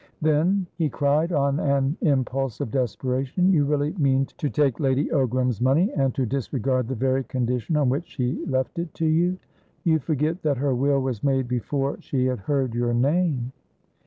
"Then," 0.19 0.65
he 0.79 0.89
cried, 0.89 1.31
on 1.31 1.59
an 1.59 1.95
impulse 2.01 2.59
of 2.59 2.71
desperation, 2.71 3.53
"you 3.53 3.65
really 3.65 3.93
mean 3.99 4.25
to 4.39 4.49
take 4.49 4.79
Lady 4.79 5.09
Ogram's 5.09 5.61
money, 5.61 5.91
and 5.95 6.11
to 6.15 6.25
disregard 6.25 6.87
the 6.87 6.95
very 6.95 7.23
condition 7.23 7.75
on 7.77 7.87
which 7.87 8.07
she 8.07 8.43
left 8.47 8.79
it 8.79 8.95
to 8.95 9.05
you?" 9.05 9.37
"You 9.83 9.99
forget 9.99 10.41
that 10.41 10.57
her 10.57 10.73
will 10.73 11.01
was 11.03 11.23
made 11.23 11.47
before 11.47 11.97
she 12.01 12.25
had 12.25 12.39
heard 12.39 12.73
your 12.73 12.95
name." 12.95 13.51